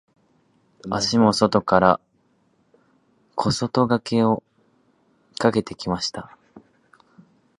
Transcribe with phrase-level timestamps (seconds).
[0.89, 2.01] 足も外から
[3.35, 4.41] 小外掛けを
[5.37, 6.35] かけてきました。